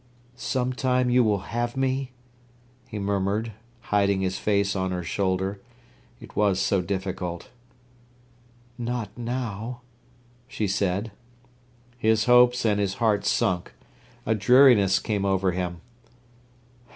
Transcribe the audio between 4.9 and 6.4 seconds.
shoulder. It